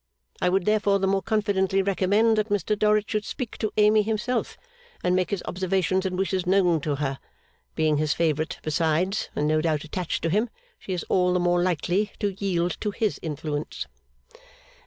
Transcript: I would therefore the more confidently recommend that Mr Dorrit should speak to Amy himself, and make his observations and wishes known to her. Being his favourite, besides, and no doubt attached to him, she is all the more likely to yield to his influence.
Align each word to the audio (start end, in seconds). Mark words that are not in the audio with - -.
I 0.41 0.49
would 0.49 0.65
therefore 0.65 0.97
the 0.97 1.05
more 1.05 1.21
confidently 1.21 1.83
recommend 1.83 2.35
that 2.39 2.49
Mr 2.49 2.75
Dorrit 2.75 3.07
should 3.07 3.23
speak 3.23 3.59
to 3.59 3.71
Amy 3.77 4.01
himself, 4.01 4.57
and 5.03 5.15
make 5.15 5.29
his 5.29 5.43
observations 5.45 6.07
and 6.07 6.17
wishes 6.17 6.47
known 6.47 6.81
to 6.81 6.95
her. 6.95 7.19
Being 7.75 7.97
his 7.97 8.15
favourite, 8.15 8.57
besides, 8.63 9.29
and 9.35 9.47
no 9.47 9.61
doubt 9.61 9.83
attached 9.83 10.23
to 10.23 10.31
him, 10.31 10.49
she 10.79 10.91
is 10.93 11.03
all 11.07 11.33
the 11.33 11.39
more 11.39 11.61
likely 11.61 12.13
to 12.17 12.33
yield 12.43 12.75
to 12.81 12.89
his 12.89 13.19
influence. 13.21 13.85